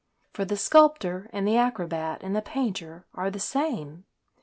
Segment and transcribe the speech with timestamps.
[0.33, 4.05] For the sculptor and the acrobat and the painter are the same.